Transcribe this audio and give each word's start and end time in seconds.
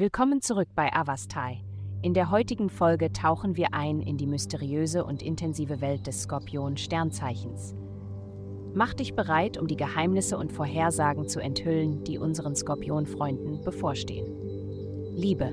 Willkommen 0.00 0.40
zurück 0.40 0.68
bei 0.74 0.90
Avastai. 0.94 1.60
In 2.00 2.14
der 2.14 2.30
heutigen 2.30 2.70
Folge 2.70 3.12
tauchen 3.12 3.58
wir 3.58 3.74
ein 3.74 4.00
in 4.00 4.16
die 4.16 4.26
mysteriöse 4.26 5.04
und 5.04 5.22
intensive 5.22 5.82
Welt 5.82 6.06
des 6.06 6.22
Skorpion-Sternzeichens. 6.22 7.74
Mach 8.72 8.94
dich 8.94 9.12
bereit, 9.12 9.58
um 9.58 9.66
die 9.66 9.76
Geheimnisse 9.76 10.38
und 10.38 10.52
Vorhersagen 10.52 11.28
zu 11.28 11.38
enthüllen, 11.38 12.02
die 12.04 12.16
unseren 12.16 12.56
Skorpion-Freunden 12.56 13.62
bevorstehen. 13.62 14.24
Liebe. 15.16 15.52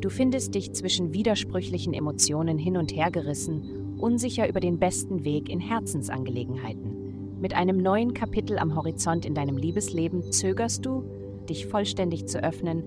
Du 0.00 0.08
findest 0.08 0.54
dich 0.54 0.72
zwischen 0.72 1.12
widersprüchlichen 1.12 1.92
Emotionen 1.92 2.56
hin 2.56 2.78
und 2.78 2.96
her 2.96 3.10
gerissen, 3.10 3.98
unsicher 3.98 4.48
über 4.48 4.60
den 4.60 4.78
besten 4.78 5.22
Weg 5.26 5.50
in 5.50 5.60
Herzensangelegenheiten. 5.60 7.40
Mit 7.42 7.52
einem 7.52 7.76
neuen 7.76 8.14
Kapitel 8.14 8.58
am 8.58 8.74
Horizont 8.74 9.26
in 9.26 9.34
deinem 9.34 9.58
Liebesleben 9.58 10.32
zögerst 10.32 10.86
du, 10.86 11.04
dich 11.46 11.66
vollständig 11.66 12.26
zu 12.26 12.42
öffnen 12.42 12.84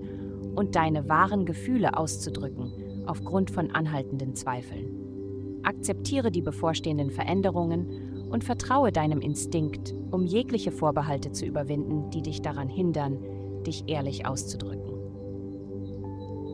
und 0.58 0.74
deine 0.74 1.08
wahren 1.08 1.46
Gefühle 1.46 1.96
auszudrücken, 1.96 3.04
aufgrund 3.06 3.52
von 3.52 3.70
anhaltenden 3.70 4.34
Zweifeln. 4.34 5.60
Akzeptiere 5.62 6.32
die 6.32 6.42
bevorstehenden 6.42 7.12
Veränderungen 7.12 8.28
und 8.28 8.42
vertraue 8.42 8.90
deinem 8.90 9.20
Instinkt, 9.20 9.94
um 10.10 10.26
jegliche 10.26 10.72
Vorbehalte 10.72 11.30
zu 11.30 11.46
überwinden, 11.46 12.10
die 12.10 12.22
dich 12.22 12.42
daran 12.42 12.68
hindern, 12.68 13.18
dich 13.64 13.84
ehrlich 13.86 14.26
auszudrücken. 14.26 14.98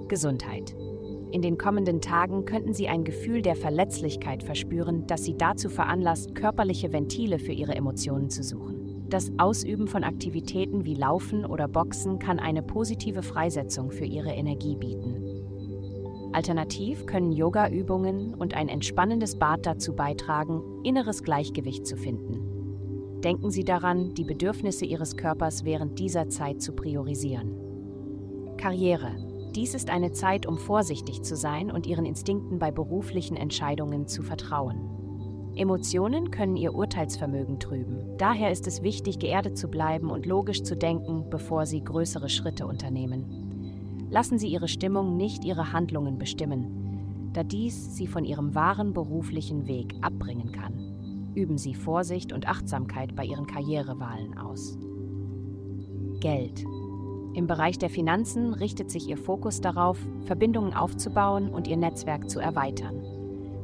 Gesundheit. 0.08 0.76
In 1.30 1.40
den 1.40 1.56
kommenden 1.56 2.02
Tagen 2.02 2.44
könnten 2.44 2.74
Sie 2.74 2.88
ein 2.88 3.04
Gefühl 3.04 3.40
der 3.40 3.56
Verletzlichkeit 3.56 4.42
verspüren, 4.42 5.06
das 5.06 5.24
Sie 5.24 5.38
dazu 5.38 5.70
veranlasst, 5.70 6.34
körperliche 6.34 6.92
Ventile 6.92 7.38
für 7.38 7.52
Ihre 7.52 7.74
Emotionen 7.74 8.28
zu 8.28 8.42
suchen. 8.42 8.83
Das 9.14 9.30
Ausüben 9.38 9.86
von 9.86 10.02
Aktivitäten 10.02 10.84
wie 10.84 10.96
Laufen 10.96 11.46
oder 11.46 11.68
Boxen 11.68 12.18
kann 12.18 12.40
eine 12.40 12.64
positive 12.64 13.22
Freisetzung 13.22 13.92
für 13.92 14.04
Ihre 14.04 14.32
Energie 14.32 14.74
bieten. 14.74 16.32
Alternativ 16.32 17.06
können 17.06 17.30
Yoga-Übungen 17.30 18.34
und 18.34 18.54
ein 18.54 18.68
entspannendes 18.68 19.38
Bad 19.38 19.66
dazu 19.66 19.94
beitragen, 19.94 20.64
inneres 20.82 21.22
Gleichgewicht 21.22 21.86
zu 21.86 21.96
finden. 21.96 23.20
Denken 23.20 23.52
Sie 23.52 23.62
daran, 23.62 24.14
die 24.14 24.24
Bedürfnisse 24.24 24.84
Ihres 24.84 25.16
Körpers 25.16 25.64
während 25.64 26.00
dieser 26.00 26.28
Zeit 26.28 26.60
zu 26.60 26.72
priorisieren. 26.72 27.54
Karriere. 28.56 29.12
Dies 29.54 29.74
ist 29.74 29.90
eine 29.90 30.10
Zeit, 30.10 30.44
um 30.44 30.58
vorsichtig 30.58 31.22
zu 31.22 31.36
sein 31.36 31.70
und 31.70 31.86
Ihren 31.86 32.04
Instinkten 32.04 32.58
bei 32.58 32.72
beruflichen 32.72 33.36
Entscheidungen 33.36 34.08
zu 34.08 34.24
vertrauen. 34.24 35.03
Emotionen 35.56 36.32
können 36.32 36.56
ihr 36.56 36.74
Urteilsvermögen 36.74 37.60
trüben. 37.60 38.16
Daher 38.18 38.50
ist 38.50 38.66
es 38.66 38.82
wichtig, 38.82 39.20
geerdet 39.20 39.56
zu 39.56 39.68
bleiben 39.68 40.10
und 40.10 40.26
logisch 40.26 40.64
zu 40.64 40.76
denken, 40.76 41.26
bevor 41.30 41.64
Sie 41.64 41.82
größere 41.82 42.28
Schritte 42.28 42.66
unternehmen. 42.66 44.08
Lassen 44.10 44.38
Sie 44.38 44.48
Ihre 44.48 44.66
Stimmung 44.66 45.16
nicht 45.16 45.44
Ihre 45.44 45.72
Handlungen 45.72 46.18
bestimmen, 46.18 47.30
da 47.32 47.44
dies 47.44 47.96
Sie 47.96 48.08
von 48.08 48.24
Ihrem 48.24 48.54
wahren 48.54 48.92
beruflichen 48.92 49.68
Weg 49.68 49.94
abbringen 50.00 50.50
kann. 50.50 51.32
Üben 51.34 51.58
Sie 51.58 51.74
Vorsicht 51.74 52.32
und 52.32 52.48
Achtsamkeit 52.48 53.14
bei 53.14 53.24
Ihren 53.24 53.46
Karrierewahlen 53.46 54.36
aus. 54.38 54.76
Geld. 56.20 56.64
Im 57.34 57.46
Bereich 57.46 57.78
der 57.78 57.90
Finanzen 57.90 58.54
richtet 58.54 58.90
sich 58.90 59.08
Ihr 59.08 59.18
Fokus 59.18 59.60
darauf, 59.60 59.98
Verbindungen 60.24 60.74
aufzubauen 60.74 61.48
und 61.48 61.68
Ihr 61.68 61.76
Netzwerk 61.76 62.30
zu 62.30 62.40
erweitern. 62.40 63.13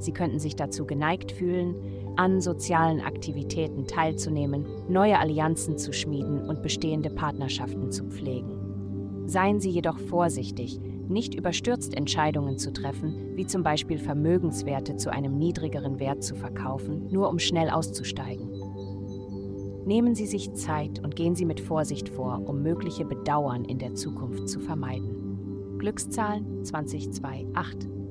Sie 0.01 0.13
könnten 0.13 0.39
sich 0.39 0.57
dazu 0.57 0.87
geneigt 0.87 1.33
fühlen, 1.33 1.75
an 2.17 2.41
sozialen 2.41 3.01
Aktivitäten 3.01 3.87
teilzunehmen, 3.87 4.67
neue 4.89 5.19
Allianzen 5.19 5.79
zu 5.79 5.93
schmieden 5.93 6.49
und 6.49 6.63
bestehende 6.63 7.11
Partnerschaften 7.11 7.93
zu 7.93 8.05
pflegen. 8.05 9.25
Seien 9.27 9.61
Sie 9.61 9.71
jedoch 9.71 9.99
vorsichtig, 9.99 10.81
nicht 11.09 11.35
überstürzt 11.35 11.95
Entscheidungen 11.97 12.59
zu 12.59 12.73
treffen, 12.73 13.37
wie 13.37 13.47
zum 13.47 13.63
Beispiel 13.63 13.99
Vermögenswerte 13.99 14.97
zu 14.97 15.13
einem 15.13 15.39
niedrigeren 15.39 16.01
Wert 16.01 16.23
zu 16.23 16.35
verkaufen, 16.35 17.09
nur 17.11 17.29
um 17.29 17.39
schnell 17.39 17.71
auszusteigen. 17.71 18.49
Nehmen 19.87 20.15
Sie 20.15 20.27
sich 20.27 20.53
Zeit 20.53 21.03
und 21.03 21.17
gehen 21.17 21.35
Sie 21.35 21.45
mit 21.45 21.61
Vorsicht 21.61 22.09
vor, 22.09 22.43
um 22.47 22.63
mögliche 22.63 23.05
Bedauern 23.05 23.65
in 23.65 23.79
der 23.79 23.95
Zukunft 23.95 24.49
zu 24.49 24.61
vermeiden. 24.61 25.79
Glückszahlen 25.79 26.65
2028 26.65 28.00